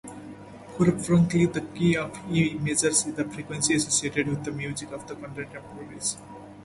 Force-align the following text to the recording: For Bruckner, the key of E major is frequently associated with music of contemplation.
For 0.75 0.91
Bruckner, 0.91 1.45
the 1.45 1.61
key 1.75 1.95
of 1.95 2.17
E 2.33 2.55
major 2.57 2.87
is 2.87 3.03
frequently 3.03 3.75
associated 3.75 4.29
with 4.29 4.47
music 4.55 4.91
of 4.93 5.05
contemplation. 5.05 5.61